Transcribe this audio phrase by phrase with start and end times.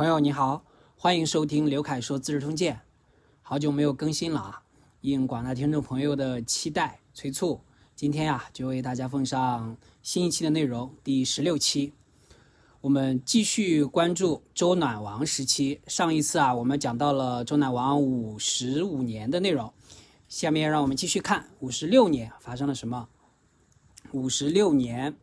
[0.00, 0.64] 朋友你好，
[0.96, 2.74] 欢迎收听刘凯说《资治通鉴》。
[3.42, 4.62] 好久没有更新了啊，
[5.02, 7.60] 应广大听众朋友的期待催促，
[7.94, 11.92] 今天呀就为大家奉上新一期的内容，第十六期。
[12.80, 15.82] 我们继续关注周暖王时期。
[15.86, 19.70] 上一次啊，我们讲到了周暖王五十五年的内容，
[20.30, 23.10] 下面让我们继续看五十六年发生了什么。
[24.12, 25.14] 五十六年，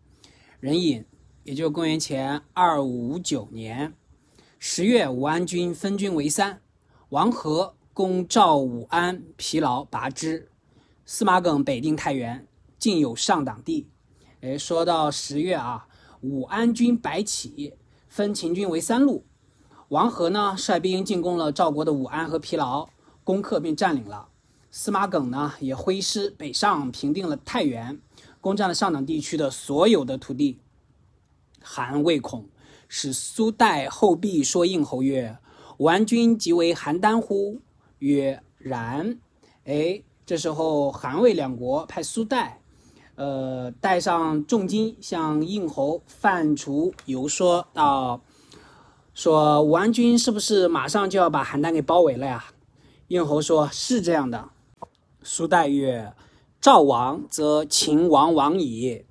[0.59, 1.03] 壬寅，
[1.45, 3.95] 也就是公元前二五五九年。
[4.69, 6.61] 十月，武安军分军为三：
[7.09, 10.49] 王和攻赵武安，疲劳拔之；
[11.05, 12.45] 司马耿北定太原，
[12.77, 13.87] 竟有上党地。
[14.41, 15.87] 哎，说到十月啊，
[16.19, 17.75] 武安军白起
[18.09, 19.25] 分秦军为三路，
[19.87, 22.89] 王和呢率兵进攻了赵国的武安和疲劳，
[23.23, 24.27] 攻克并占领了；
[24.69, 28.01] 司马耿呢也挥师北上，平定了太原，
[28.41, 30.59] 攻占了上党地区的所有的土地。
[31.61, 32.49] 韩魏恐。
[32.87, 35.37] 使苏代后壁说应侯曰
[35.77, 37.59] ：“武安君即为邯郸乎？”
[37.99, 39.19] 曰：“然。”
[39.65, 42.61] 哎，这时候韩魏两国派苏代，
[43.15, 48.21] 呃，带上重金向应侯范除游说到，
[49.13, 52.45] 说武安君是不是马上就要把邯郸给包围了呀？
[53.09, 54.49] 应侯说：“是这样的。”
[55.21, 56.13] 苏代曰
[56.61, 59.03] ：“赵王则秦王亡矣，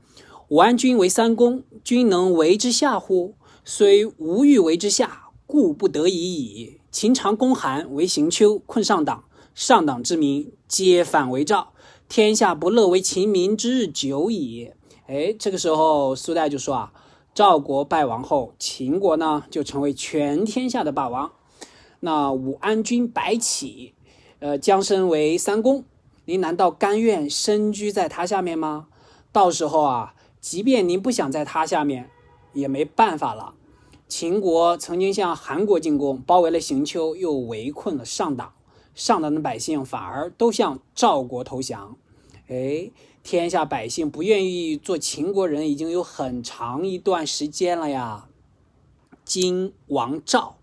[0.49, 3.35] 武安君为三公，君能为之下乎？”
[3.69, 6.81] 虽无欲为之下，故不得已矣。
[6.93, 9.25] 秦长攻韩，为行丘，困上党，
[9.57, 11.73] 上党之民皆反为赵，
[12.09, 14.71] 天下不乐为秦民之日久矣。
[15.09, 16.93] 哎，这个时候苏代就说啊，
[17.35, 21.33] 赵国败亡后，秦国呢就成为全天下的霸王。
[21.99, 23.95] 那武安君白起，
[24.39, 25.83] 呃，将身为三公，
[26.27, 28.87] 您难道甘愿身居在他下面吗？
[29.33, 32.11] 到时候啊，即便您不想在他下面。
[32.53, 33.53] 也没办法了。
[34.09, 38.53] 秦国曾经向韩国进攻，包围了行丘，又围困了上党。
[38.95, 41.99] 上党的百姓反而都向赵国投降。
[42.47, 42.91] 哎，
[43.25, 48.29] 天下百姓不愿意做秦国人，已经有很长一段时间了呀。
[49.25, 50.59] 今王赵，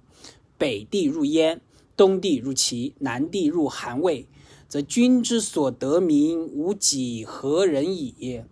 [0.58, 1.59] 北地入燕，
[1.98, 4.26] 东地入齐，南地入韩魏，
[4.70, 8.44] 则君之所得民，无几何人矣。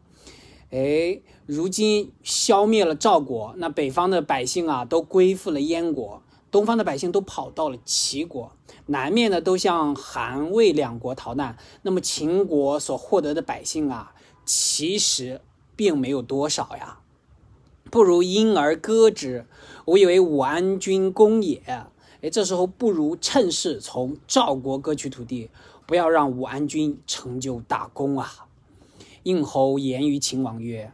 [0.69, 1.22] 哎，
[1.53, 8.53] 如今消灭了赵国，那北方的百姓啊，都归附了燕国；东方的百姓都跑到了齐国，
[8.85, 11.57] 南面呢都向韩魏两国逃难。
[11.81, 14.13] 那么秦国所获得的百姓啊，
[14.45, 15.41] 其实
[15.75, 17.00] 并没有多少呀，
[17.89, 19.45] 不如因而割之。
[19.83, 21.62] 我以为武安君公也。
[22.22, 25.50] 哎，这时候不如趁势从赵国割取土地，
[25.85, 28.47] 不要让武安君成就大功啊。
[29.23, 30.94] 应侯言于秦王曰：“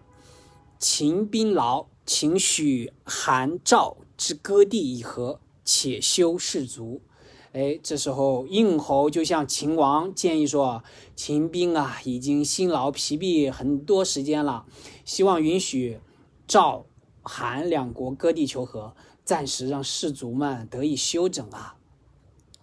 [0.80, 7.02] 秦兵劳，请许韩赵之割地以和，且修士卒。”
[7.54, 10.84] 哎，这时候应侯就向秦王建议说
[11.16, 14.66] ：“秦兵啊，已经辛劳疲惫很多时间了，
[15.06, 16.00] 希望允许
[16.48, 16.86] 赵、
[17.24, 18.94] 韩两国割地求和，
[19.26, 21.78] 暂时让士卒们得以休整啊。”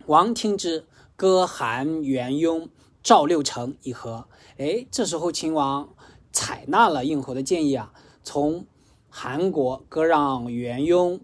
[0.06, 0.86] 王听之，
[1.16, 2.68] 割韩元雍。
[3.02, 4.26] 赵六成以和，
[4.56, 5.90] 哎，这时候秦王
[6.32, 7.92] 采纳了应侯的建议啊，
[8.24, 8.66] 从
[9.08, 11.20] 韩国割让元雍，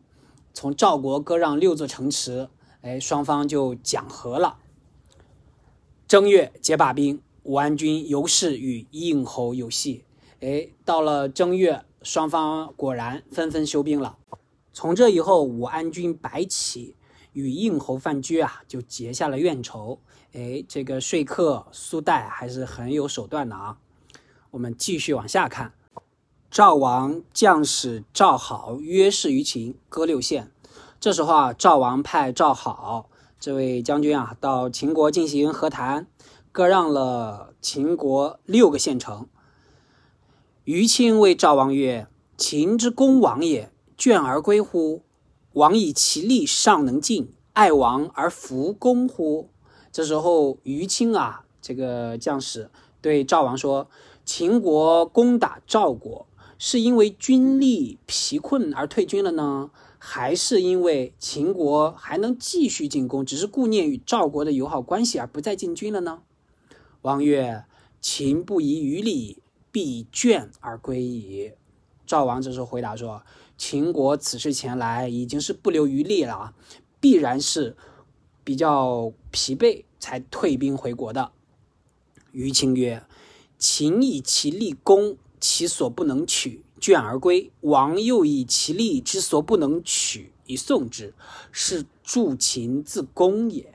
[0.52, 2.48] 从赵国割让六座城池，
[2.82, 4.58] 哎，双方就讲和了。
[6.06, 10.04] 正月结罢兵，武安君尤是与应侯有隙。
[10.40, 14.18] 哎，到了正月，双方果然纷纷休兵了。
[14.72, 16.94] 从这以后，武安君白起
[17.32, 19.98] 与应侯范雎啊，就结下了怨仇。
[20.32, 23.78] 哎，这个说客苏代还是很有手段的啊！
[24.50, 25.72] 我们继续往下看，
[26.50, 30.50] 赵王将使赵好约誓于秦，割六县。
[30.98, 36.08] 这时候啊，赵王派赵好这位将军啊，到秦国进行和谈，
[36.50, 39.28] 割让了秦国六个县城。
[40.64, 45.04] 于卿谓赵王曰：“秦之公王也，倦而归乎？
[45.52, 49.50] 王以其力尚能进，爱王而服公乎？”
[49.92, 53.88] 这时候，于青啊，这个将士对赵王说
[54.26, 56.26] ：“秦国攻打赵国，
[56.62, 66.20] 是因为军力疲困而退军了呢，还是因为秦国还能继续进攻，只是顾念与赵国的友好关系而不再进军了呢？”
[67.00, 67.64] 王曰
[68.02, 69.42] ：“秦不遗余力，
[69.72, 71.52] 必倦而归矣。”
[72.06, 73.22] 赵王这时候回答说
[73.56, 76.54] ：“秦国此次前来，已经是不留余力了啊，
[77.00, 77.76] 必然是。”
[78.42, 81.30] 比较疲惫，才退兵回国的。
[82.32, 83.04] 于青曰
[83.58, 91.14] ：“秦以其力攻，其所不能取，倦而归；王又以其力之所不能取，以送之，
[91.50, 93.72] 是助秦自攻也。”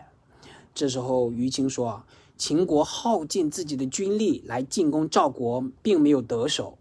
[0.76, 2.04] 这时候，于青说
[2.38, 6.78] ：“秦国耗尽自己的军力来进攻赵国，并没有得手，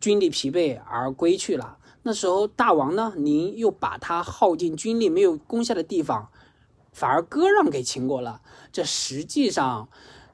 [0.00, 1.76] 军力疲惫而归去了。
[2.02, 6.28] 那时候，大王呢，您又把他耗尽军力没有攻下的地方，
[6.92, 8.40] 反而割让给秦国了。
[8.72, 9.88] 这实际上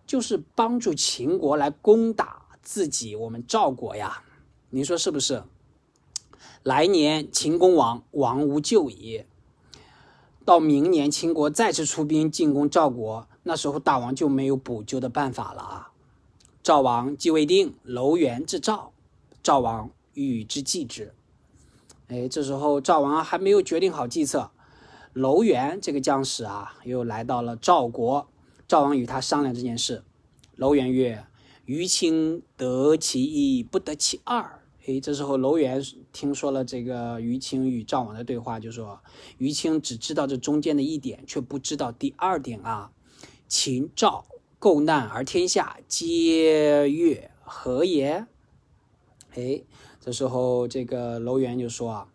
[0.06, 2.39] 就是帮助秦国来攻打
[2.70, 4.22] 自己我们赵国呀。
[4.68, 5.42] 您说是不是？
[6.62, 9.24] 来年秦攻王，王无救矣。”
[10.46, 15.90] 到明年，秦国再次出兵进攻赵国，那时候大王就没有补救的办法了啊！
[16.62, 18.92] 赵王既未定，楼元至赵，
[19.42, 21.12] 赵王与之计之。
[22.06, 24.52] 哎，这时候赵王还没有决定好计策，
[25.12, 28.28] 楼元这个将士啊，又来到了赵国，
[28.68, 30.04] 赵王与他商量这件事。
[30.54, 31.26] 楼元曰
[31.70, 35.80] ：“于卿得其一，不得其二。”诶，这时候楼元
[36.12, 38.98] 听说了这个于青与赵王的对话，就说
[39.38, 42.90] ：“于青只知道这中间的一点，却不知道第二点啊。
[43.46, 44.24] 秦赵
[44.58, 48.26] 构难而天下皆悦，何也？”
[49.36, 49.62] 哎，
[50.00, 52.08] 这时候这个楼元就说啊：“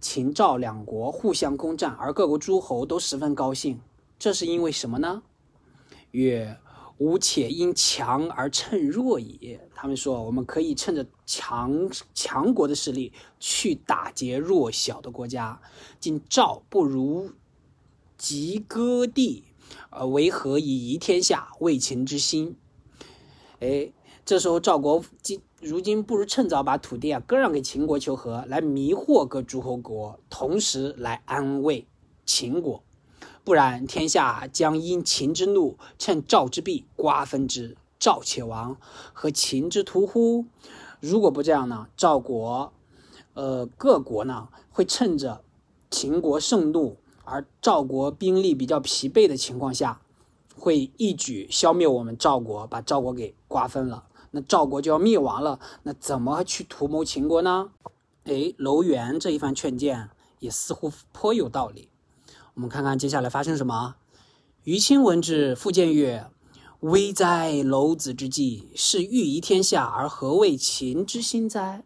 [0.00, 3.78] 秦赵两国互相攻战，而各国诸侯都十分高兴，
[4.18, 5.22] 这是因为什么呢？”
[6.12, 6.56] 曰。
[6.98, 9.58] 吾且因强而趁弱矣。
[9.74, 15.60] 他们说，我们可以趁着强强国的势力去打劫弱小的国家。
[15.98, 17.32] 今赵不如
[18.16, 19.44] 及割地，
[19.90, 22.56] 呃，为何以夷天下，为秦之心？
[23.60, 23.92] 哎，
[24.24, 31.86] 这时候赵国今如今不如趁早把土地啊割让给秦国求和，来迷惑各诸侯国，同时来安慰
[32.24, 32.83] 秦国。
[33.44, 37.76] 不然，天下将因秦之怒，趁赵之弊，瓜分之。
[37.98, 38.76] 赵且亡，
[39.12, 40.46] 和秦之徒乎？
[41.00, 41.86] 如果不这样呢？
[41.94, 42.72] 赵国，
[43.34, 45.42] 呃，各国呢，会趁着
[45.90, 50.00] 秦国盛怒，而赵国兵力比较疲惫的情况下，
[50.56, 54.04] 会一举消灭我们赵国，把赵国给瓜分了。
[54.30, 55.60] 那赵国就要灭亡了。
[55.82, 57.70] 那怎么去图谋秦国呢？
[58.24, 60.08] 哎，楼元这一番劝谏
[60.38, 61.88] 也似乎颇有道理。
[62.54, 63.96] 我们看看接下来发生什么。
[64.62, 66.26] 于亲闻之，复见曰
[66.80, 71.82] ：“危哉，楼子之计，是欲移天下，而何为秦之心哉？”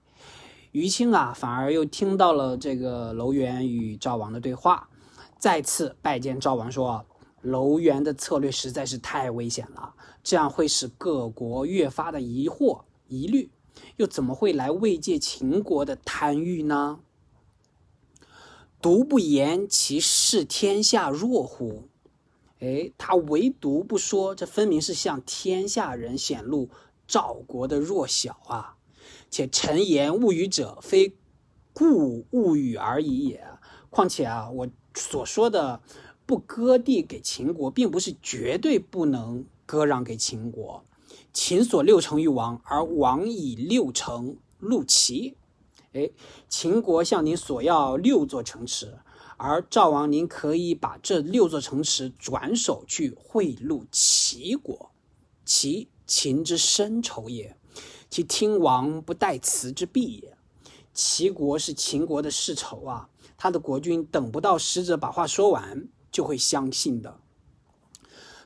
[0.72, 4.90] 于清啊，反而又听到了这个楼元与赵王的对话，
[5.38, 7.06] 再次拜见赵王，说
[7.40, 13.50] ：“楼元的策略实在是太危险了，这样会使各国越发的疑惑疑虑，
[13.96, 17.00] 又怎么会来慰藉秦国的贪欲呢？”
[18.80, 21.88] 独不言其视天下弱乎？
[22.60, 26.68] 哎，他唯独不说，这分明是向天下人显露
[27.06, 28.76] 赵国的弱小啊！
[29.30, 31.16] 且臣言勿语者，非
[31.72, 33.44] 故勿语而已也。
[33.90, 35.80] 况且啊，我所说的
[36.26, 40.84] 不割地给秦国，并不是绝对不能割让给秦国。
[41.32, 45.36] 秦所六城于王，而王以六城入齐。
[45.92, 46.10] 哎，
[46.48, 48.98] 秦国向您索要六座城池，
[49.38, 54.90] 而赵王您可以把这六座城池转手去贿赂齐国，
[55.46, 57.56] 其秦之深仇也，
[58.10, 60.36] 其听王不待辞之弊也。
[60.92, 67.20] 齐国是秦国的世仇啊，他的国君等不到使者把话说完就会相信的，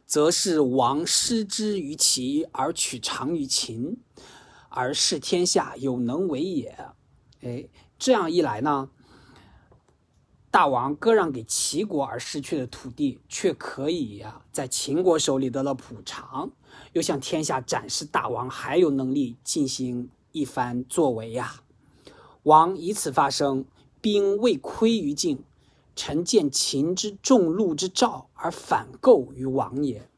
[0.07, 3.97] 则是王失之于齐而取长于秦，
[4.69, 6.79] 而视天下有能为也。
[7.43, 7.69] 哎，
[7.99, 8.89] 这样一来呢，
[10.51, 16.53] 大王割让给齐国而失去的土地，却可以呀，在秦国手里得了补偿，
[16.93, 21.63] 又向天下展示大王还有能力进行一番作为呀。
[22.45, 23.65] 王以此发声，
[24.01, 25.43] 兵未亏于境，
[25.97, 30.09] 臣见秦之重禄之兆而反构于王也。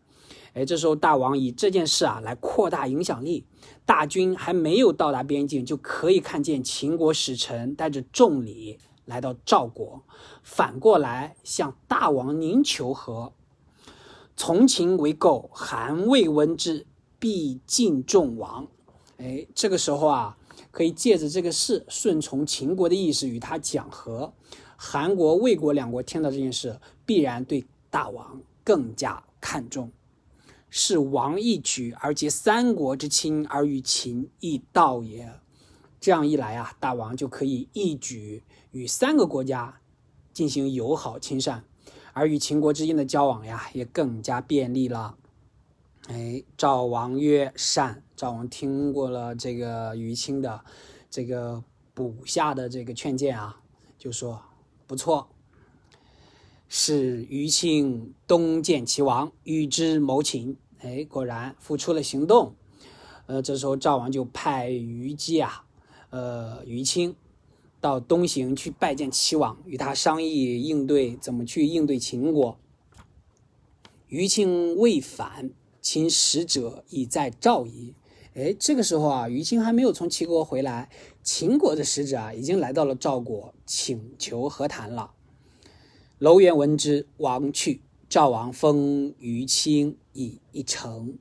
[0.52, 3.44] 哎，这时候大王以这件事啊来扩大影响力。
[3.86, 10.02] 大军还没有到达边境，就可以看见秦国使臣带着重礼来到赵国，
[10.42, 13.32] 反过来向大王您求和。
[14.36, 16.86] 从秦为构，韩魏闻之，
[17.18, 18.66] 必尽众王。
[19.18, 20.36] 哎，这个时候啊，
[20.70, 24.32] 可以借着这个事顺从秦国的意思与他讲和。
[24.76, 29.90] 韩国、魏国两国听到这件事，必然对大王更加看重。
[30.76, 35.32] 是王一举而结三国之亲，而与秦亦道也。
[36.00, 39.80] 这样一来啊，大王就可以一举与三个国家
[40.32, 41.62] 进行友好亲善，
[42.12, 45.16] 而与秦国之间的交往呀，也更加便利了。
[46.08, 50.64] 哎，赵王曰：“善。”赵王听过了这个于青的
[51.08, 51.62] 这个
[51.94, 53.60] 卜下的这个劝谏啊，
[53.96, 54.42] 就说
[54.88, 55.28] ：“不错。”
[56.66, 60.56] 使于清东见齐王，与之谋秦。
[60.84, 62.54] 哎，果然付出了行动。
[63.26, 65.64] 呃，这时候赵王就派虞姬啊，
[66.10, 67.16] 呃，虞卿
[67.80, 72.58] 到东行去拜见齐王，与他商议应对怎么去应对秦国。
[74.08, 75.50] 于清未返，
[75.80, 77.94] 秦使者已在赵矣。
[78.34, 80.90] 哎，这个时候啊，于清还没有从齐国回来，
[81.22, 85.12] 秦国的使者啊已经来到了赵国，请求和谈了。
[86.18, 87.80] 楼元闻之，王去。
[88.08, 91.18] 赵王封于清以一城。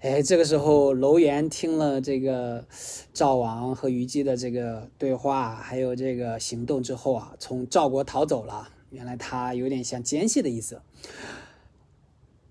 [0.00, 2.66] 哎，这个时候楼元听了这个
[3.12, 8.68] 赵王和虞姬的这个对话，还有这个行动之后啊，从赵国逃走了。
[8.90, 10.82] 原来他有点像奸细的意思。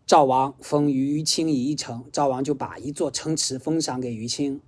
[0.05, 4.61] 赵王封于清以一城，赵王就把一座城池封赏给于清，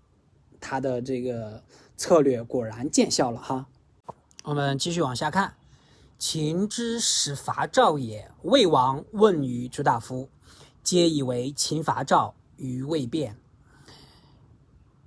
[0.60, 1.64] 他的这个
[1.96, 3.68] 策略果然见效了哈。
[4.44, 5.56] 我们继续往下看。
[6.18, 10.30] 秦之使伐赵也，魏王问于诸大夫，
[10.82, 13.38] 皆以为秦伐赵于未变。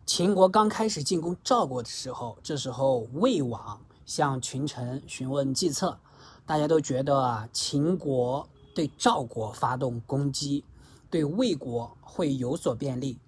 [0.04, 5.98] 秦国刚开始进攻赵国的时候，这时候魏王向群臣询问计策，
[6.44, 10.64] 大家都觉得啊，秦国对赵国发动攻击，
[11.08, 13.18] 对魏国会有所便利。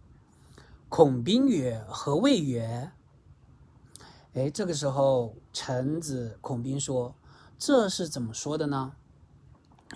[0.90, 2.92] 孔宾曰：“何谓曰？”
[4.34, 7.14] 哎，这个时候臣子孔宾说。
[7.58, 8.92] 这是怎么说的呢？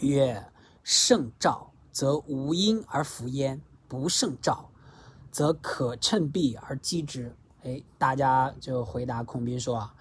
[0.00, 0.50] 曰：
[0.82, 4.68] 胜赵则无因而服焉，不胜赵
[5.30, 7.36] 则可趁弊而击之。
[7.62, 9.94] 哎，大家就回答孔斌说啊，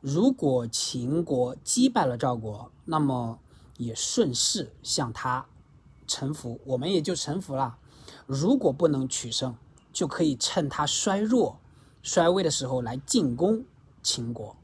[0.00, 3.40] 如果秦国击败了赵国，那么
[3.78, 5.44] 也顺势向他
[6.06, 7.78] 臣服，我们也就臣服了。
[8.26, 9.56] 如果不能取胜，
[9.92, 11.58] 就可以趁他衰弱、
[12.00, 13.64] 衰微的时候来进攻
[14.04, 14.56] 秦国。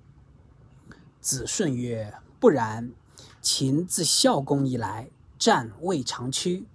[1.20, 2.14] 子顺曰。
[2.44, 2.92] 不然，
[3.40, 5.08] 秦自孝公以来，
[5.38, 6.66] 战未长驱，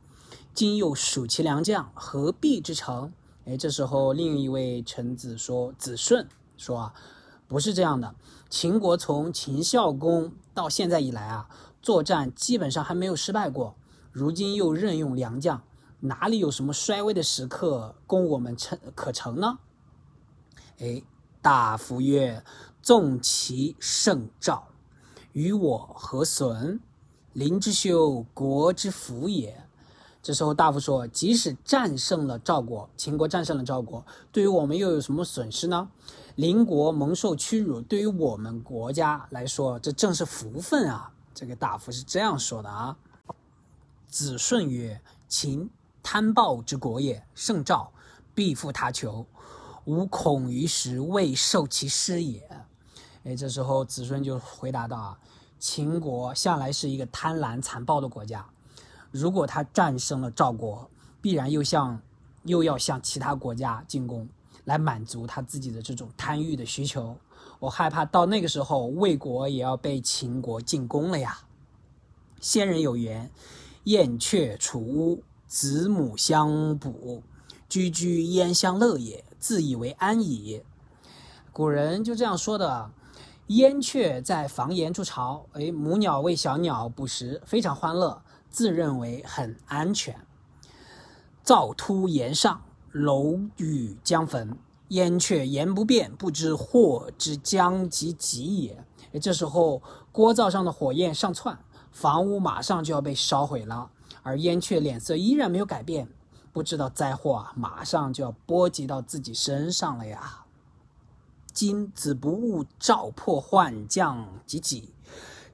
[0.51, 3.13] 今又属其良将，何必之成？
[3.45, 6.93] 哎，这时候另一位臣子说：“子顺说啊，
[7.47, 8.15] 不是这样的。
[8.49, 11.47] 秦国从秦孝公到现在以来啊，
[11.83, 13.75] 作战基本上还没有失败过。
[14.11, 15.61] 如今又任用良将，
[15.99, 19.59] 哪里有什么衰微的时刻供我们成可成呢？”
[20.81, 21.03] 哎，
[21.43, 22.43] 大夫曰
[22.81, 24.65] ：“纵其胜赵。”
[25.39, 26.81] 与我何损？
[27.31, 29.63] 邻之羞，国之福也。
[30.21, 35.89] 这时候大夫说：“即使战胜了赵国，秦国战胜了赵国，对于我们又有什么损失呢？
[36.35, 42.97] 邻国蒙受屈辱，对于我们国家来说，这正是福分啊！”这个大夫是这样说的啊。
[44.09, 45.69] 子顺曰：“秦
[46.03, 47.89] 贪暴之国也，胜赵
[48.35, 49.25] 必复他求，
[49.85, 52.45] 吾恐于时未受其师也。”
[53.25, 55.19] 哎，这时候子孙就回答道：“啊，
[55.59, 58.45] 秦国向来是一个贪婪残暴的国家，
[59.11, 60.89] 如果他战胜了赵国，
[61.21, 62.01] 必然又向
[62.43, 64.27] 又要向其他国家进攻，
[64.63, 67.17] 来满足他自己的这种贪欲的需求。
[67.59, 71.39] 我害怕到那个时候，魏国也要被秦国进攻了呀。”
[72.39, 73.29] 先人有言
[73.83, 77.21] ：“燕雀处屋，子母相哺，
[77.67, 80.63] 居居焉相乐也，自以为安矣。”
[81.51, 82.91] 古人就这样说的。
[83.49, 90.15] 燕雀在房檐筑巢，哎，母鸟为小鸟捕食，非常欢乐，自认为很安全。
[91.41, 94.55] 灶突檐上，楼宇将焚，
[94.89, 98.85] 燕雀言不变，不知祸之将及己也。
[99.19, 101.57] 这时候锅灶上的火焰上窜，
[101.91, 103.89] 房屋马上就要被烧毁了，
[104.21, 106.07] 而燕雀脸色依然没有改变，
[106.53, 110.45] 不知道灾祸啊，马上就要波及到自己身上了呀。
[111.59, 114.93] 今子不务赵破患将及己，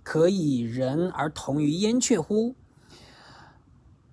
[0.04, 2.54] 可以人而同于燕雀乎？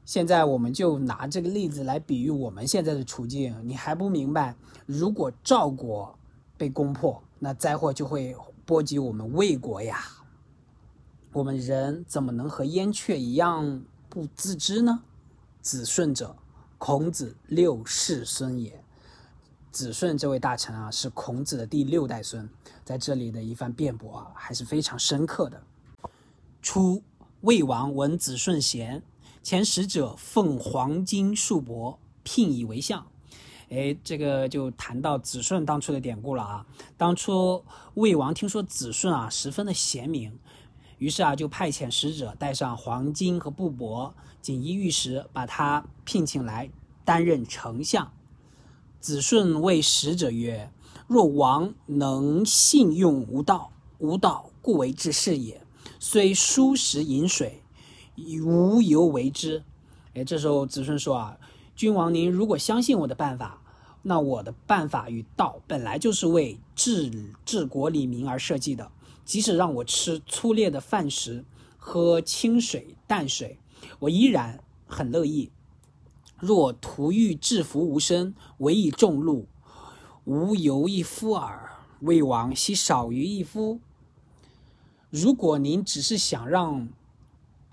[0.06, 3.54] 现在我们就拿这个例子来比喻我们现在的处境。
[3.62, 4.56] 你还不明白？
[4.86, 6.18] 如果赵国
[6.56, 8.34] 被攻破，那灾祸就会
[8.64, 10.02] 波及我们魏国呀。
[11.30, 15.02] 我们人怎么能和燕雀一样不自知呢？
[15.60, 16.34] 子顺者，
[16.78, 18.81] 孔子六世孙也。
[19.72, 22.46] 子顺这位大臣啊，是孔子的第六代孙，
[22.84, 25.62] 在这里的一番辩驳啊，还是非常深刻的。
[26.60, 27.02] 初，
[27.40, 29.02] 魏王闻子顺贤，
[29.42, 33.04] 前使者奉黄金数帛，聘以为相。
[33.70, 36.66] 哎，这个就谈到子顺当初的典故了啊。
[36.98, 37.64] 当初
[37.94, 40.38] 魏王听说子顺啊十分的贤明，
[40.98, 44.12] 于是啊就派遣使者带上黄金和布帛，
[44.42, 46.70] 锦衣玉食，把他聘请来
[47.06, 48.12] 担任丞相。
[49.02, 50.70] 子顺谓使者曰
[51.08, 55.60] ：“若王能信用无道，无道故为治事也。
[55.98, 57.64] 虽疏食饮水，
[58.44, 59.64] 无由为之。
[60.14, 61.36] 哎，这时候子顺说啊，
[61.74, 63.60] 君王您如果相信我的办法，
[64.02, 67.10] 那我的办法与道本来就是为治
[67.44, 68.92] 治国理民而设计的，
[69.24, 71.44] 即使让我吃粗劣的饭食，
[71.76, 73.58] 喝清水淡水，
[73.98, 75.50] 我依然很乐意。
[76.42, 79.46] 若图欲制服无声，委以重禄，
[80.24, 81.70] 无由一夫耳。
[82.00, 83.78] 魏王惜少于一夫。
[85.08, 86.88] 如果您只是想让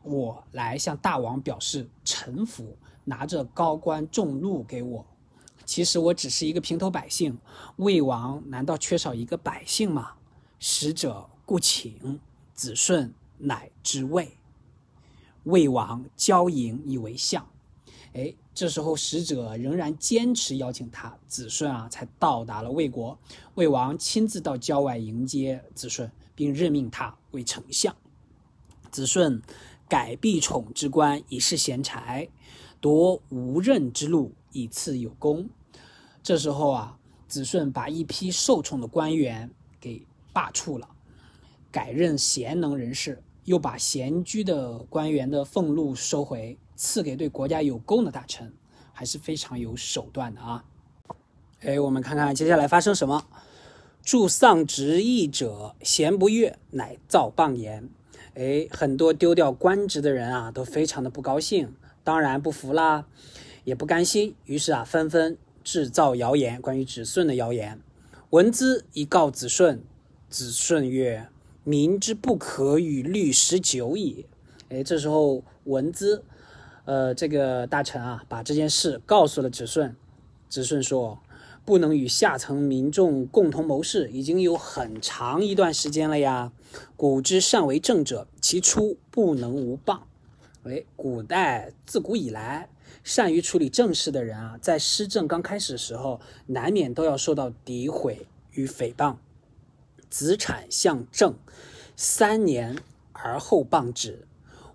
[0.03, 5.03] 我来向大王表示臣服，拿着高官重禄给我，
[5.65, 7.39] 其实我只是一个平头百姓。
[7.77, 10.11] 魏王难道缺少一个百姓吗？
[10.59, 12.19] 使者故请，
[12.53, 14.37] 子顺乃之谓。
[15.45, 17.43] 魏王交迎以为相。
[18.13, 18.35] 哎。
[18.59, 23.17] 这时候，使者仍然坚持邀请他，子顺啊，才到达了魏国。
[23.55, 27.95] 魏王亲自到郊外迎接子顺，并任命他为丞相。
[28.91, 29.41] 子顺
[29.87, 32.27] 改避宠之官以示贤才，
[32.81, 35.47] 夺无任之禄以赐有功。
[36.21, 36.99] 这时候啊，
[37.29, 39.49] 子顺把一批受宠的官员
[39.79, 40.89] 给罢黜了，
[41.71, 46.57] 改任贤能人士，又把闲居的官员的俸禄收回。
[46.81, 48.53] 赐给对国家有功的大臣，
[48.93, 50.63] 还是非常有手段的啊！
[51.59, 53.27] 哎，我们看看接下来发生什么。
[54.01, 57.89] 助丧职役者贤不悦，乃造谤言。
[58.35, 63.05] 哎，很多丢掉官职的人啊，都非常的不高兴，当然不服啦，
[63.65, 67.81] 也不甘心，于是啊，纷纷制造谣言，关于子顺的谣言。
[68.29, 69.83] 文资以告子顺，
[70.29, 71.27] 子顺曰
[71.65, 74.25] ：“民之不可与律十九也。”
[74.69, 76.23] 哎，这时候文资。
[76.89, 79.95] 呃，这个大臣啊，把这件事告诉了子顺。
[80.49, 81.19] 子顺说
[81.63, 86.51] ：“不能与下层民众共同谋事，已经有很长一段时间了呀。
[86.97, 89.99] 古之善为政者，其初不能无谤。
[90.63, 92.69] 哎，古代自古以来，
[93.03, 99.17] 善于处理政事的人啊，在施政刚开始的时候，难免都要受到诋毁与诽谤。
[100.09, 101.35] 子产相政
[101.95, 102.79] 三年
[103.13, 104.25] 而后谤止。”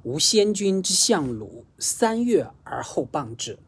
[0.04, 3.58] 吾先君之相鲁，三月而后谤之。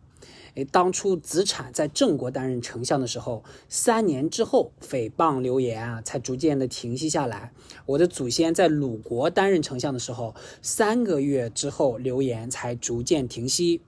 [0.54, 7.52] 哎，当初子产在郑国担任丞相的时候，三年之后诽谤流言啊，才逐渐的停息下来。
[7.86, 13.80] 我的祖先在鲁国担任丞相的时候，三个月之后流言才逐渐停息。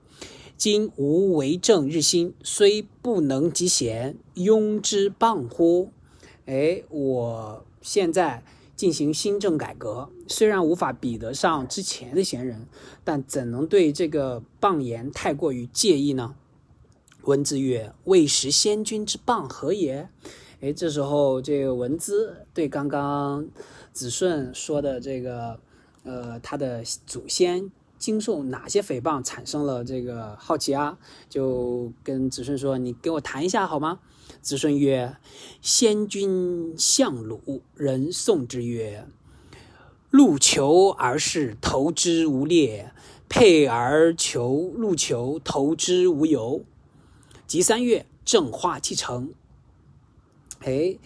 [0.57, 5.91] 今吾为政日新，虽不能及贤，庸之谤乎？
[6.47, 8.43] 哎，我现在。
[8.79, 12.65] 进行新政改革，虽然无法比得上之前的贤人，
[13.03, 16.33] 但怎能对这个谤言太过于介意呢？
[17.23, 20.07] 文字曰：“未识先君之谤何也？”
[20.63, 23.45] 哎，这时候这个文姿对刚刚
[23.91, 25.59] 子顺说的这个，
[26.03, 33.99] 呃，他的祖先经受哪些诽谤产生了这个好奇啊，就跟子顺说：“你给我谈一下好吗？”
[34.41, 35.17] 子孙曰
[35.61, 39.05] ：“先君相鲁，人送之曰
[40.09, 42.91] ：‘禄求而是投之无劣，
[43.27, 46.63] 佩而求禄求投之无尤。’
[47.45, 49.33] 及三月，正化其成。”
[50.63, 50.97] 哎，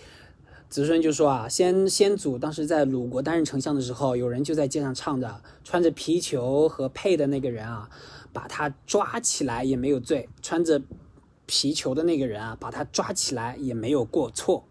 [0.69, 7.89] 子孙就说啊，先先祖当时在鲁国担任丞相的时候，有人就在街上唱着，穿着皮裘和佩的那个人啊，
[8.31, 10.81] 把他抓起来也没有罪，穿着。
[11.45, 14.65] 皮球的那个人啊，把他抓起来也没有过错。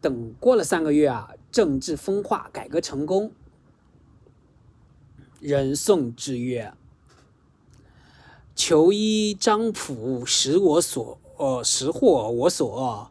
[0.00, 3.32] 等过了三个月啊，政治风化，改革成功。
[5.40, 6.74] 人送之曰
[8.54, 13.10] ：“求衣张仆食我所，呃，食获我所。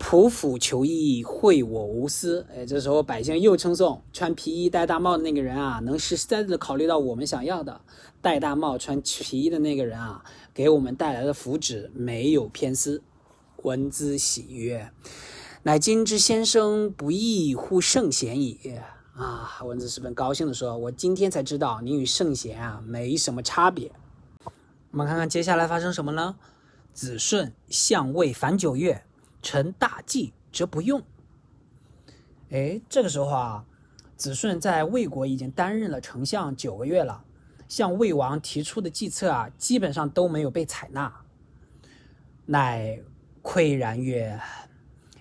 [0.00, 7.82] 仆府求医，惠我无私。”哎，这时候百姓又称颂穿皮衣戴大帽的那个人啊，能实实在在的考虑到我们想要的。
[8.22, 10.24] 戴大帽穿皮衣的那个人啊。
[10.52, 13.02] 给我们带来的福祉没有偏私，
[13.62, 14.90] 闻之喜悦，
[15.62, 18.82] 乃今之先生不异乎圣贤也
[19.14, 19.62] 啊！
[19.64, 23.92] 文子十分高兴的说：“我今天才知道，您与圣贤啊没什么差别。”
[24.90, 26.36] 我们看看接下来发生什么呢？
[26.92, 29.04] 子顺相位凡九月，
[29.42, 31.02] 成大计则不用。
[32.50, 33.64] 哎，这个时候啊，
[34.16, 37.24] 子顺在魏国已经担任了丞相九个月了。
[37.68, 41.22] 向魏王提出的计策啊，基本上都没有被采纳。
[42.46, 43.00] 乃
[43.44, 44.40] 喟然曰：“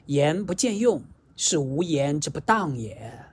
[0.08, 1.04] 言不见用，
[1.36, 3.26] 是无言之不当也。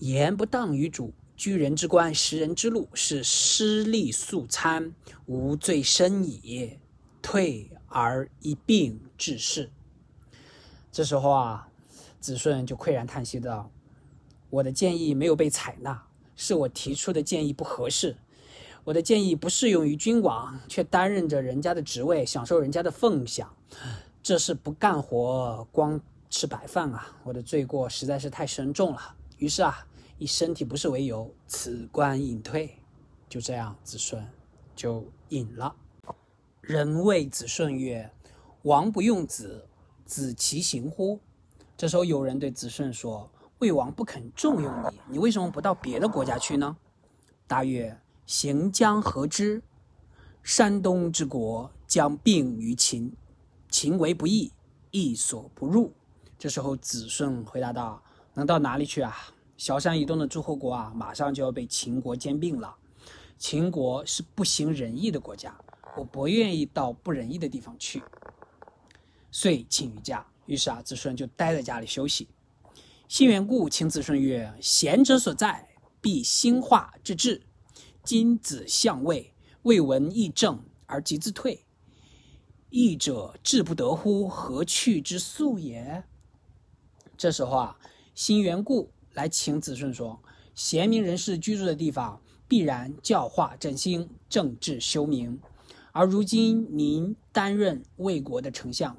[0.00, 4.92] 言不当于主，居人之官，食人之禄，是失利素餐，
[5.24, 6.78] 无罪深矣。
[7.22, 9.70] 退而一并治世。”
[10.92, 11.66] 这时候啊，
[12.20, 13.68] 子顺就喟然叹息道
[14.50, 16.00] ：“我的建议没有被采纳。”
[16.36, 18.16] 是我提出的建议不合适。
[18.84, 23.54] 我的建议不适用于君王，却担任着人家的职位，享受人家的奉享，
[24.22, 27.16] 这是不干活光吃白饭啊！
[27.22, 29.14] 我的罪过实在是太深重了。
[29.38, 29.86] 于是啊，
[30.18, 32.76] 以身体不适为由，辞官隐退。
[33.28, 34.26] 就这样，子顺
[34.74, 35.74] 就隐了。
[36.60, 38.10] 人谓子顺曰
[38.62, 39.64] ：“王不用子，
[40.12, 41.18] 子其行乎？”
[41.78, 46.76] 这时候有人对子顺说：“魏王不肯重用你，你为什么不到别的国家去呢？”
[47.48, 47.98] 答曰。
[48.24, 49.60] 行将何之？
[50.42, 53.12] 山东之国将并于秦，
[53.68, 54.52] 秦为不义，
[54.92, 55.92] 义所不入。
[56.38, 58.00] 这时候子顺回答道
[58.32, 59.14] ：“能到哪里去啊？
[59.56, 62.74] 小山以东的诸侯国啊，马上就要被秦国兼并了。
[63.38, 65.54] 秦国是不行仁义的国家，
[65.96, 68.02] 我不愿意到不仁义的地方去。”
[69.32, 70.24] 遂请于家。
[70.46, 72.28] 于是啊，子顺就待在家里休息。
[73.08, 75.68] 辛元固请子顺曰：“贤者所在，
[76.00, 77.42] 必兴化之治。”
[78.04, 81.64] 今子相位，未闻议政而即自退，
[82.68, 84.26] 义者志不得乎？
[84.28, 86.02] 何去之速也？
[87.16, 87.78] 这时候啊，
[88.14, 90.20] 新缘故来请子顺说：
[90.54, 95.38] 贤明人士居住的地方，必然教化振兴，政治修明。
[95.92, 98.96] 而如今您担任魏国的丞相，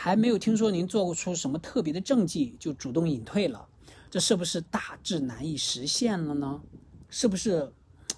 [0.00, 3.68] 还没有听说您做过出什么特别的政绩，就主动隐退了，
[4.08, 6.62] 这是不是大志难以实现了呢？
[7.10, 7.72] 是不是？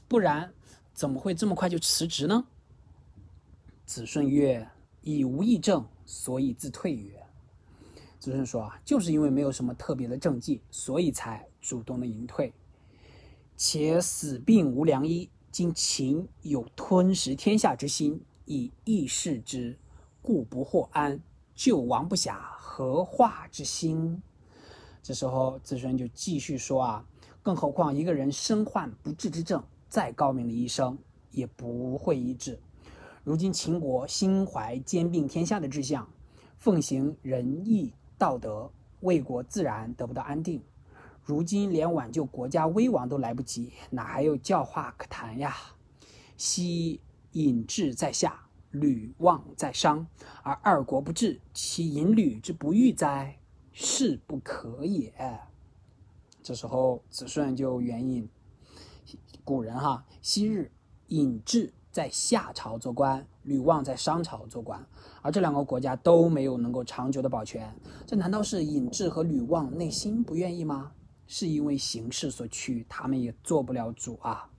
[0.06, 0.52] 不然，
[0.92, 2.44] 怎么会这么快就辞职呢？
[3.86, 4.68] 子顺曰
[5.00, 7.18] ：“以无义政，所以自退曰。”
[8.20, 12.52] 子顺说啊，就是因为没有什么特别的政绩，所以才主动的隐退。
[13.56, 19.78] 且死病无良医，今秦有吞食天下之心，以义事之，
[20.20, 21.18] 故不获安。
[21.60, 24.22] 救亡不暇，何化之心？
[25.02, 27.04] 这时候子顺就继续说啊，
[27.42, 29.62] 更何况一个人身患不治之症。
[29.86, 30.96] 再高明的医生
[31.30, 32.58] 也不会医治。
[33.24, 36.08] 如今秦国心怀兼并天下的志向，
[36.56, 40.62] 奉行仁义道德，魏国自然得不到安定。
[41.22, 45.54] 如今连挽救国家危亡都来不及，哪还有教化可谈呀？
[46.38, 50.06] 昔尹志在下，吕望在商，
[50.42, 53.38] 而二国不治，其引吕之不欲哉？
[53.72, 55.12] 是不可也。
[56.42, 58.28] 这时候子顺就援引。
[59.44, 60.70] 古人哈，昔日
[61.08, 64.84] 尹志在夏朝做官，吕望在商朝做官，
[65.22, 67.74] 而这两个国家都没有能够长久的保全。
[68.06, 70.92] 这难道是尹志和吕望内心不愿意吗？
[71.26, 74.50] 是因为形势所趋，他们也做不了主啊。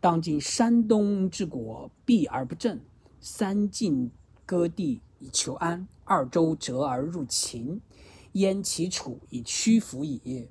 [0.00, 2.80] 当今山东之国避而不振，
[3.20, 4.10] 三晋
[4.44, 7.80] 割地以求安，二周折而入秦，
[8.32, 10.48] 燕齐楚以屈服矣。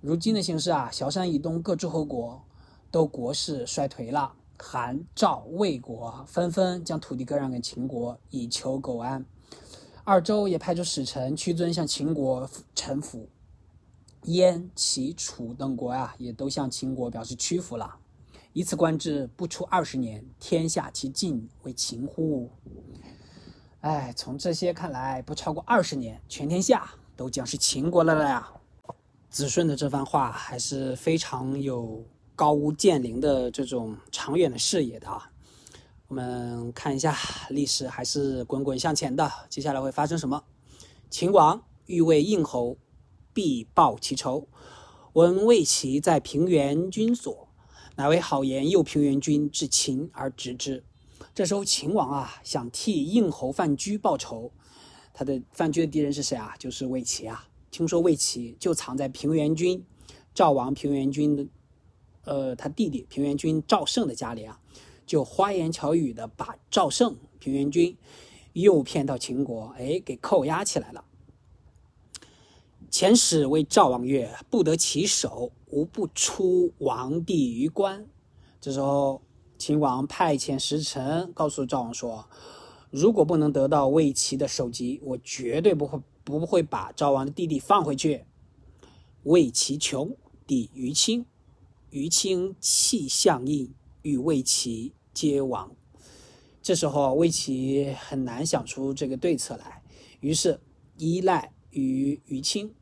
[0.00, 2.42] 如今的形势啊，萧山以东各诸侯国。
[2.90, 9.24] 都国势衰退了，韩、赵、魏国纷纷将土地割让给秦国，以求苟安。
[10.04, 13.30] 二周也派出使臣屈尊向秦国臣服，
[14.24, 17.96] 燕、齐、楚等国啊，也都向秦国表示屈服了。
[18.52, 22.50] 以此观之，不出二十年，天下其尽为秦乎？
[23.80, 28.52] 哎，从这些看来，不超过二十年，全天下都将是秦国了了呀。
[29.30, 32.04] 子顺的这番话还是非常有。
[32.34, 35.30] 高屋建瓴的这种长远的视野的啊，
[36.08, 37.14] 我们看一下
[37.50, 39.30] 历史还是滚滚向前的。
[39.50, 40.42] 接下来会发生什么？
[41.10, 42.78] 秦王欲为应侯，
[43.34, 44.48] 必报其仇。
[45.12, 47.48] 闻魏齐在平原君所，
[47.96, 50.82] 乃为好言诱平原君至秦而执之。
[51.34, 54.52] 这时候秦王啊，想替应侯范雎报仇。
[55.14, 56.54] 他的范雎的敌人是谁啊？
[56.58, 57.48] 就是魏齐啊。
[57.70, 59.84] 听说魏齐就藏在平原君
[60.34, 61.46] 赵王平原君的。
[62.24, 64.60] 呃，他弟弟平原君赵胜的家里啊，
[65.04, 67.96] 就花言巧语的把赵胜平原君
[68.52, 71.04] 诱骗到秦国，哎，给扣押起来了。
[72.92, 78.06] 遣使为赵王曰：“不得其首，无不出王帝于关。”
[78.60, 79.22] 这时候，
[79.56, 82.28] 秦王派遣使臣告诉赵王说
[82.92, 88.26] ：“如果不能得到魏齐的首级，我绝对不会不会把赵王的弟弟放回去。”
[89.24, 90.14] 魏齐穷，
[90.46, 91.24] 抵于亲。
[91.88, 95.74] 于清气相应，与魏齐皆亡。
[96.62, 99.82] 这时候，魏齐很难想出这个对策来，
[100.20, 100.60] 于是
[100.96, 102.74] 依赖于于清。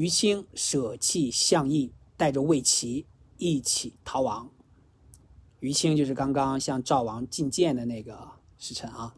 [0.00, 3.04] 于清舍弃相应，带着魏齐
[3.36, 4.48] 一起逃亡。
[5.58, 9.14] 于清就是刚刚向赵王进谏的那个使臣啊。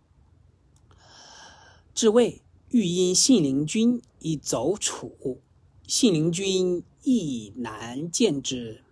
[1.95, 5.41] 至魏，欲因信陵君以走楚，
[5.87, 8.83] 信陵君亦难见之。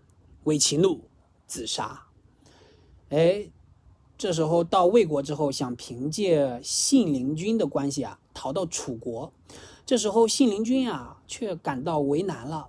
[0.45, 1.01] 为其怒，
[1.49, 2.07] 自杀。
[3.09, 3.51] 哎，
[4.17, 9.33] 这时候到魏国之后，想凭借信陵君的关系啊，逃到楚国。
[9.91, 12.69] 这时候信陵君啊，却感到为难了，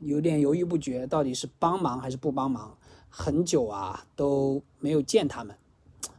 [0.00, 2.76] 有点犹豫不决，到底是帮忙还是不帮忙？
[3.08, 5.56] 很久啊都没有见他们，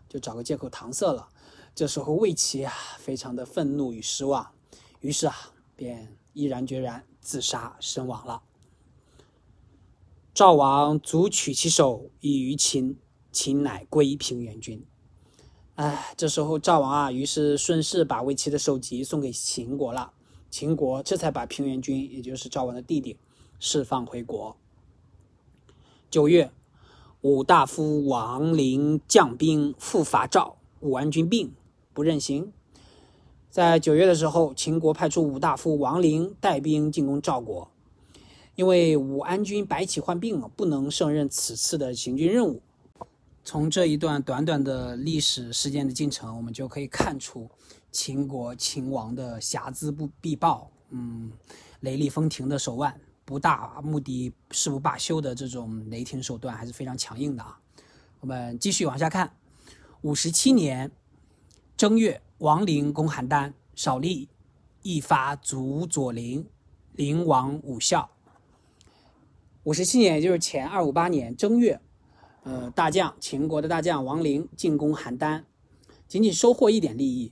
[0.07, 1.27] 就找个借口搪塞了。
[1.75, 4.49] 这时候魏齐啊，非常的愤怒与失望，
[5.01, 5.35] 于是啊，
[5.75, 8.41] 便毅然决然自杀身亡了。
[10.33, 12.97] 赵王卒取其首以于秦，
[13.33, 14.85] 秦乃归平原君。
[15.75, 20.13] 哎，这时候赵王啊，于是顺势把魏齐的首级送给秦国了。
[20.49, 23.17] 秦国这才把平原君，也就是赵王的弟弟，
[23.59, 24.55] 释放回国。
[26.09, 26.51] 九月，
[27.21, 31.53] 武大夫王陵将兵复伐赵，武安君病。
[31.91, 32.53] 不任行，
[33.49, 37.69] 在九月的时候，秦国派出武大夫王陵带兵进攻赵国，
[38.55, 42.61] 因为武安君白起患病了，不能胜任此次的行军任务。
[43.43, 47.49] 从这一段短短的历史事件的进程，我们就可以看出
[47.91, 51.31] 秦国秦王的睚眦不必报，嗯，
[51.81, 57.59] 雷厉风行的手腕，不大目的誓不罢休的这种雷霆手段，还是非常强硬的啊。
[58.19, 59.35] 我们继续往下看，
[60.01, 60.91] 五十七年。
[61.77, 64.27] 正月，王陵攻邯郸，少利，
[64.81, 66.45] 一发卒左陵，
[66.91, 68.09] 陵王武孝。
[69.63, 71.79] 五十七年，也就是前二五八年正月，
[72.43, 75.43] 呃，大将秦国的大将王陵进攻邯郸，
[76.07, 77.31] 仅仅收获一点利益。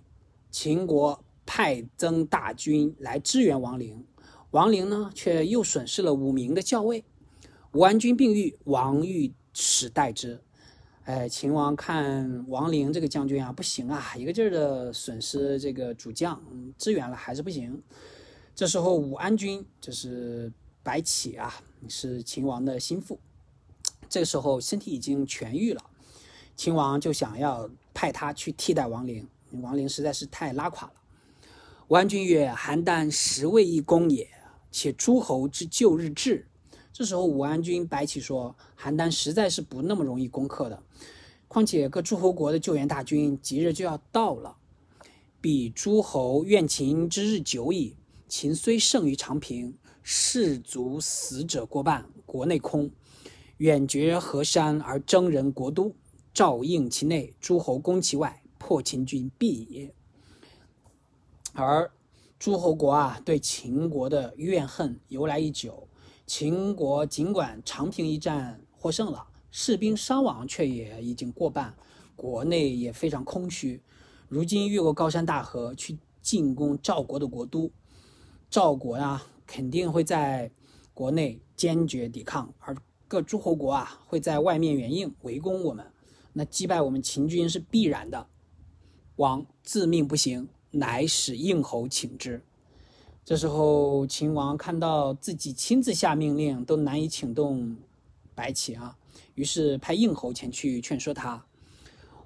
[0.50, 4.06] 秦国派增大军来支援王陵，
[4.52, 7.04] 王陵呢，却又损失了五名的校尉。
[7.74, 10.42] 武安君病愈，王欲使代之。
[11.04, 16.42] 哎，秦王看王陵这个将军啊，不行啊，一个劲儿的损失这个主将，
[16.78, 17.82] 支援了还是不行。
[18.54, 20.52] 这时候武安君就是
[20.84, 21.54] 白起啊，
[21.88, 23.20] 是秦王的心腹，
[24.10, 25.82] 这个时候身体已经痊愈了，
[26.56, 30.94] 秦王就想要派他去替代王陵，王陵实在是太拉垮了。
[31.88, 34.28] 武安君曰：“邯郸实未易攻也，
[34.72, 36.48] 且诸侯之旧日至。”
[36.92, 40.82] 这时候，武安君白起说：“邯郸实在是不那么容易攻克的，
[41.48, 44.58] 况且各诸侯国的救援大军即日就要到了。
[45.40, 47.96] 彼诸侯怨秦之日久矣，
[48.28, 52.90] 秦虽胜于长平，士卒死者过半，国内空。
[53.58, 55.96] 远绝河山而征人国都，
[56.34, 59.94] 赵应其内，诸侯攻其外，破秦军必也。
[61.54, 61.90] 而
[62.38, 65.88] 诸侯国啊，对秦国的怨恨由来已久。”
[66.28, 71.74] 秦国尽管长平一战获胜了，士兵伤亡却也已经过半，
[72.18, 73.82] 国内也非常空虚。
[74.28, 77.72] 如今越过高山大河去进攻赵国的国都，
[78.50, 80.52] 赵国呀肯定会在
[80.94, 82.76] 国内坚决抵抗，而
[83.08, 85.90] 各诸侯国啊会在外面援应围攻我们，
[86.34, 88.28] 那击败我们秦军是必然的。
[89.18, 92.42] 王自命不行，乃使应侯请之。
[93.26, 97.76] 这时候，秦王看到自己亲自下命令都难以请动
[98.34, 98.98] 白起啊，
[99.36, 101.44] 于是派应侯前去劝说他。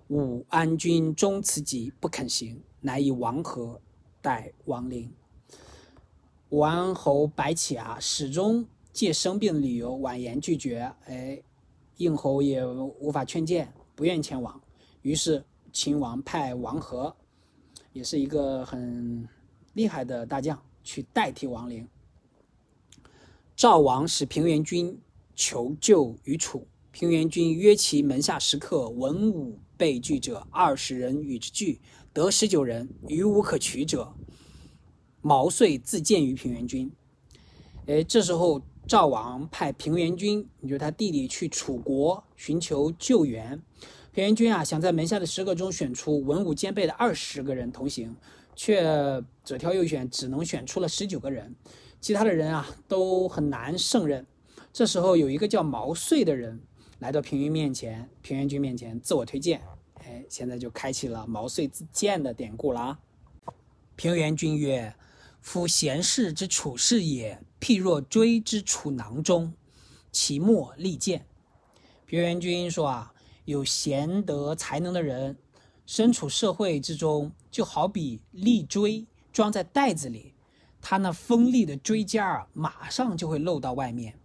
[0.10, 3.80] 武安君终此己不肯行，乃以王和
[4.22, 5.12] 代王陵。
[6.50, 10.94] 武安侯白起啊，始终借生病的理由婉言拒绝。
[11.06, 11.42] 哎，
[11.96, 14.62] 应侯也无法劝谏，不愿前往。
[15.02, 17.16] 于是秦王派王和，
[17.94, 19.28] 也是一个很
[19.74, 20.62] 厉害的大将。
[20.84, 21.88] 去代替王陵。
[23.56, 25.00] 赵王使平原君
[25.36, 31.80] 求救于楚，平原君约其门下食客，文武被拒者二十人与之俱，
[32.12, 34.12] 得十九人，余无可取者。
[35.22, 36.92] 毛遂自荐于平原君。
[37.86, 43.62] 哎，这时候赵王派平原君，也就是他弟弟去楚国寻求救援。
[44.14, 48.16] 平原君啊，想在门下的十个中选出文武兼备的二十个人同行。
[48.54, 48.84] 却
[49.46, 51.56] 左挑右选，只能选出了十九个人，
[52.02, 54.28] 其他的人啊都很难胜任。
[54.74, 56.62] 这时候有一个叫毛遂的人
[57.00, 59.62] 来到平原面前，平原君面前自我推荐，
[60.04, 63.00] 哎，现在就开启了毛遂自荐的典故了啊。
[63.96, 64.94] 平原君曰
[65.42, 69.54] ：“夫贤士之处事也，譬若锥之处囊中，
[70.12, 71.26] 其末利剑。”
[72.06, 73.14] 平原君说啊，
[73.46, 75.38] 有贤德才能的人。
[75.86, 80.34] 身处社会之中，就好比利锥装在袋子里，
[80.82, 84.18] 它那锋利的锥尖儿马上就会露到外面。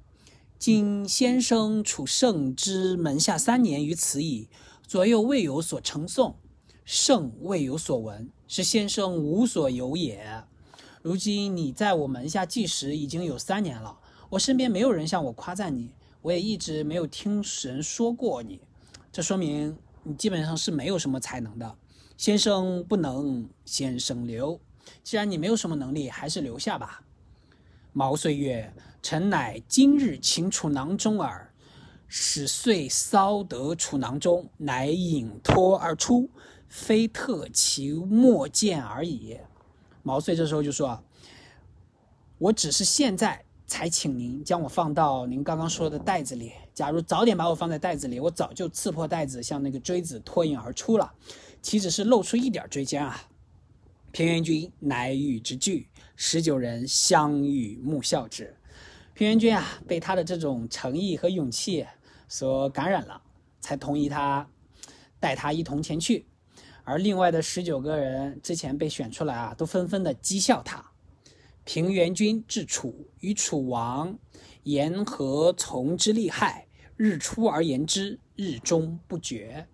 [0.59, 4.49] 今先生处圣之门下三年于此矣，
[4.87, 6.37] 左右未有所称颂，
[6.85, 10.45] 圣未有所闻，是先生无所有也。
[11.03, 13.99] 如今你在我门下计时已经有三年了，
[14.31, 18.61] 我身边没有人向我夸赞你，我也一直没有听人说过你，
[19.17, 21.75] 这说明你基本上是没有什么才能的。
[22.19, 24.61] 先生不能，先生留。
[25.03, 27.01] 既然你没有什么能力，还是留下吧。”
[27.95, 31.51] 毛遂曰：“臣乃今日秦楚囊中耳。”
[32.07, 36.29] 使遂骚得楚囊中，乃引脱而出，
[36.69, 39.39] 非特其莫见而已。
[40.03, 41.03] 毛遂这时候就说
[42.37, 46.53] ：“我只是现在才请您将我放到您刚刚说的袋子里。
[46.73, 51.13] 假如早点把我放在袋子里，我早就刺破袋子，向那个锥子脱颖而出了。
[51.61, 53.23] 岂只是露出一点锥尖啊？”
[54.13, 58.57] 平原君乃与之俱，十九人相与目笑之。
[59.13, 61.87] 平原君啊，被他的这种诚意和勇气。
[62.29, 63.23] 所感染了，
[63.61, 64.49] 才同意他
[65.21, 66.27] 带他一同前去。
[66.83, 70.85] 而另外的十九个人之前被选出来啊，都纷纷的讥笑他。
[71.67, 74.17] 平原君至楚，与楚王
[74.63, 79.67] 言何从之利害，日出而言之，日中不绝。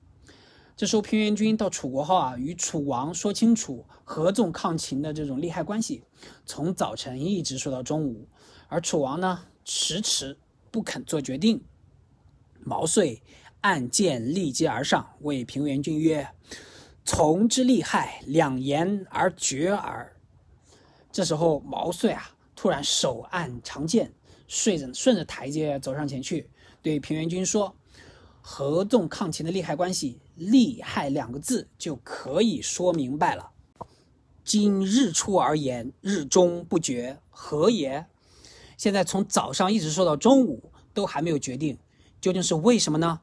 [0.74, 6.02] 这时候平原君到楚国后啊，与楚王说清楚合纵抗秦的这种利害关系，
[6.46, 8.26] 从早晨一直说到中午，
[8.68, 10.38] 而楚王呢，迟迟
[10.70, 11.62] 不肯做决定。
[12.64, 13.22] 毛遂
[13.60, 16.26] 按剑立阶而上，谓平原君曰
[17.04, 20.16] ：“从之利害，两言而决耳。”
[21.12, 24.10] 这时候，毛遂啊，突然手按长剑，
[24.48, 26.48] 顺着顺着台阶走上前去，
[26.80, 27.74] 对平原君说
[28.40, 33.50] ：“合纵抗秦的利害关系，利害两个字就可以说明白了。
[34.42, 38.06] 今日出而言，日中不决，何也？
[38.78, 41.78] 现在从早上一直说到中午，都还没有决定。”
[42.22, 43.20] 究竟是为什么呢？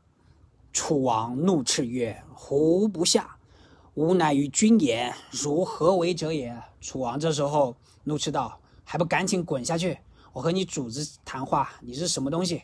[0.72, 3.39] 楚王怒斥曰：“胡不下？
[4.00, 10.00] 吾乃与君言，如何为者也？”楚王这时候怒斥道：“还不赶紧滚下去！
[10.32, 12.64] 我和你主子谈话，你是什么东西？”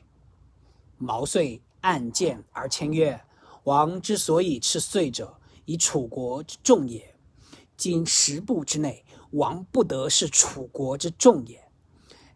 [0.98, 3.20] 毛遂按剑而签曰
[3.66, 7.14] ：“王之所以斥遂者，以楚国之众也。
[7.76, 11.62] 今十步之内，王不得是楚国之众也。”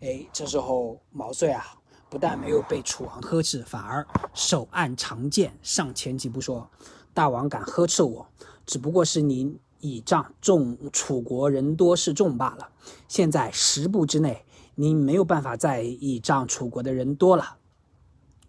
[0.02, 1.74] 哎，这时候毛遂啊。
[2.10, 6.70] 不但没有被楚王呵斥，反而手按长剑上前几步说
[7.14, 8.28] ：“大王敢呵斥我，
[8.70, 12.70] 只不过是您倚仗众楚国人多势众罢了。
[13.08, 17.58] 现在十步之内，您没有办法再倚仗楚国的人多了。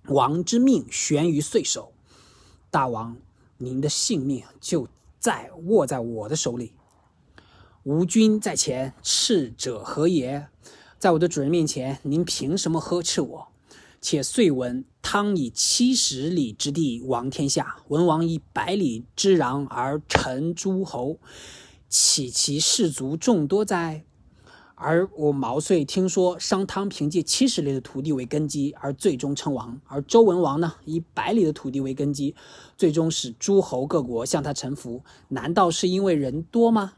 [0.09, 1.95] 王之命悬于岁首，
[2.71, 3.17] 大王
[3.57, 6.75] 您的性命就在握在我的手里。
[7.85, 10.49] 吴军在前，斥者何也？
[10.99, 13.49] 在我的主人面前，您凭什么呵斥我？”
[14.03, 21.19] 且遂闻汤以七十里之地王天下，文王以百里之壤而成诸侯，
[21.89, 24.05] 岂其士卒众多哉？
[24.75, 32.35] 而我毛遂听说商汤凭借七十里的土地为根基而最终称王，而周文王呢以百里的土地为根基，
[32.77, 36.93] 最终使诸侯各国向他臣服，难道是因为人多吗？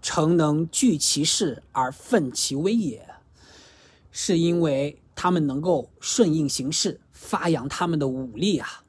[0.00, 3.06] 诚能聚其势而奋其威也，
[4.12, 4.96] 是因为。
[5.22, 8.86] 他们能够顺应形势，发扬他们的武力啊！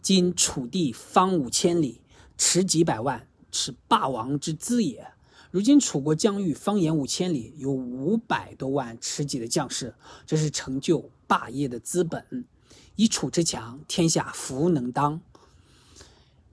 [0.00, 2.00] 今楚地方五千里，
[2.36, 5.04] 持几百万，是霸王之资也。
[5.50, 12.46] 如今楚国疆域方圆五千里，有五百多万持戟的将士，这是成就霸业的资本。
[12.94, 15.20] 以楚之强，天下弗能当。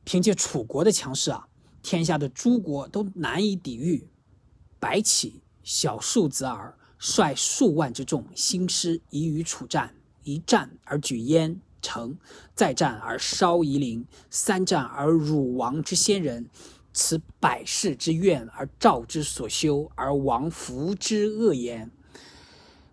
[0.04, 1.48] 凭借楚国的强势啊，
[1.84, 4.10] 天下的诸国都难以抵御。
[4.80, 6.76] 白起小数子耳。
[6.98, 12.18] 率数万之众，兴师以与楚战，一战而举燕城，
[12.56, 16.50] 再战而烧夷陵，三战而辱王之先人，
[16.94, 21.92] 此百世之怨而赵之所修，而王服之恶言。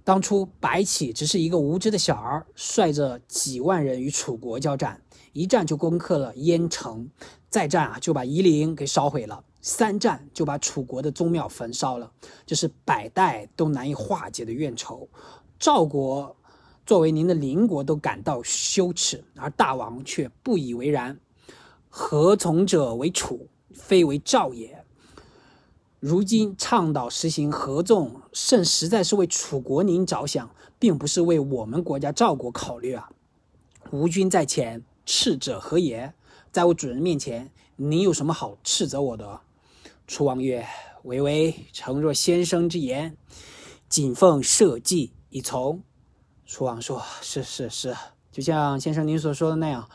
[0.04, 5.00] 当初白起只是一个无知的小儿，率着几万人与楚国交战，
[5.32, 7.08] 一战就攻克了燕城，
[7.48, 9.44] 再战啊就把夷陵给烧毁了。
[9.62, 12.12] 三战就把楚国的宗庙焚烧了，
[12.44, 15.08] 这是百代都难以化解的怨仇。
[15.58, 16.36] 赵国
[16.84, 21.18] 作为您的邻国都感到羞耻，而大王却不以为然。
[21.88, 24.84] 何从者为楚，非为赵也。
[26.00, 30.50] 如今倡导实行合纵，甚实在是为楚国您着想，
[30.80, 33.08] 并不是为我们国家赵国考虑啊。
[33.92, 36.12] 吴军在前，斥者何也？
[36.50, 39.40] 在我主人面前，您有什么好斥责我的？
[40.12, 40.68] 楚王曰
[41.04, 43.16] ：“唯唯诚若先生之言，
[43.88, 45.82] 谨奉社稷以从。”
[46.44, 47.96] 楚王说：“是是是，
[48.30, 49.88] 就像先生您所说的那样，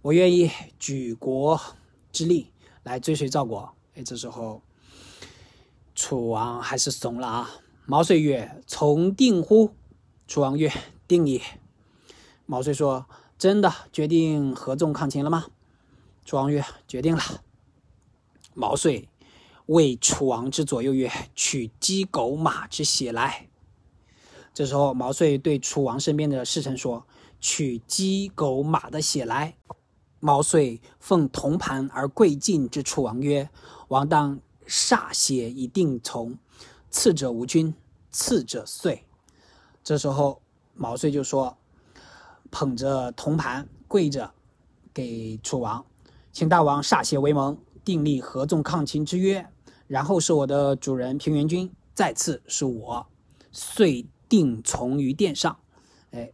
[0.00, 1.60] 我愿意举国
[2.10, 2.50] 之力
[2.82, 4.62] 来追随赵国。”哎，这时候
[5.94, 7.50] 楚王还是怂了啊。
[7.84, 9.74] 毛遂曰：“从定乎？”
[10.26, 10.72] 楚王曰
[11.06, 11.42] ：“定也。”
[12.46, 13.04] 毛遂说
[13.36, 15.44] ：“真的决定合纵抗秦了吗？”
[16.24, 17.22] 楚王曰：“决定了。”
[18.54, 19.06] 毛遂
[19.68, 23.48] 为楚王之左右曰：“取鸡狗马之血来。”
[24.54, 27.06] 这时候，毛遂对楚王身边的侍臣说
[27.38, 29.56] ：“取鸡狗马的血来。”
[30.20, 33.50] 毛遂奉铜盘而跪进之楚王曰
[33.88, 36.36] ：“王当歃血以定从，
[36.90, 37.74] 次者无君，
[38.10, 39.04] 次者遂。”
[39.84, 40.40] 这时候，
[40.74, 41.58] 毛遂就说
[42.50, 44.32] ：“捧着铜盘跪着，
[44.94, 45.84] 给楚王，
[46.32, 49.46] 请大王歃血为盟，订立合纵抗秦之约。
[49.88, 53.04] 然后是我的主人平原君，再次是我，
[53.50, 55.58] 遂定从于殿上。”
[56.12, 56.30] 哎。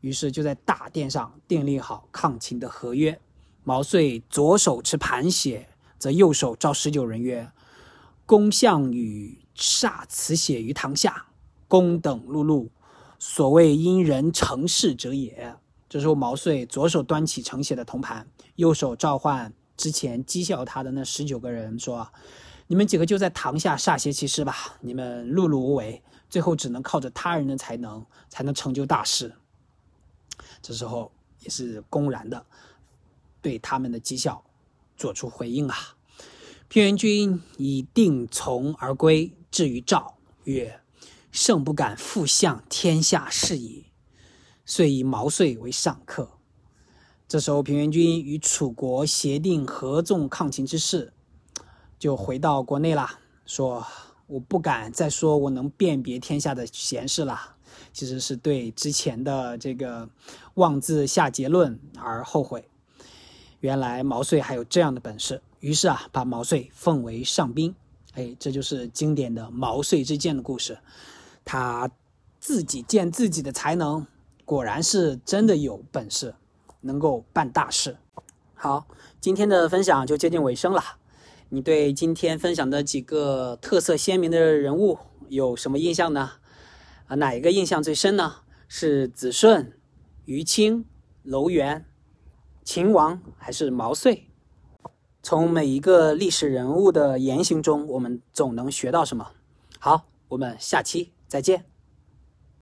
[0.00, 3.20] 于是就在大殿上订立好抗秦的合约。
[3.64, 5.68] 毛遂左手持盘血，
[5.98, 7.52] 则右手召十九人曰
[8.24, 11.26] ：“公项羽歃此血于堂下，
[11.68, 12.70] 公等碌碌，
[13.18, 15.54] 所谓因人成事者也。”
[15.86, 18.26] 这时候，毛遂左手端起盛血的铜盘，
[18.56, 22.10] 右手召唤之前讥笑他的那十九个人说
[22.70, 24.78] ：“你们几个就在堂下歃血其事吧！
[24.80, 29.34] 你们碌碌无为，最后只能靠着他人的才能，才能成就大事。”
[30.62, 31.10] 这时候
[31.40, 32.46] 也是公然的
[33.42, 34.44] 对他们的讥笑
[34.96, 35.96] 做出回应啊！
[36.68, 40.80] 平原君以定从而归，至于赵曰
[41.32, 43.86] ：“胜不敢复向天下事矣。”
[44.64, 46.38] 遂以毛遂为上客。
[47.26, 51.12] 这时候，平原君与楚国协定合纵抗秦之事，
[52.00, 53.08] 就回到国内了，
[53.44, 53.86] 说
[54.26, 57.38] ：“我不敢再说我能辨别天下的贤士了。”
[57.92, 60.08] 其实是对之前的这个
[60.54, 62.64] 妄自下结论而后悔。
[63.60, 67.74] 原来毛遂还有这样的本事，于是啊，把毛遂奉为上宾。
[68.14, 70.78] 哎，这就是经典的毛遂之剑的故事。
[71.44, 71.90] 他
[72.40, 74.06] 自己见自己的才能，
[74.46, 76.34] 果然是真的有本事，
[76.80, 77.98] 能够办大事。
[78.54, 78.86] 好，
[79.20, 80.82] 今天的分享就接近尾声了。
[81.52, 84.98] 你对今天分享的几个特色鲜明的人物
[85.28, 86.30] 有什么印象呢？
[87.08, 88.36] 啊，哪一个印象最深呢？
[88.68, 89.76] 是子顺、
[90.26, 90.84] 于青、
[91.24, 91.86] 楼元、
[92.62, 94.28] 秦王，还是毛遂？
[95.24, 99.32] 从每一个历史人物的言行中，我们总能学到什么？
[99.80, 101.69] 好，我们下期再见。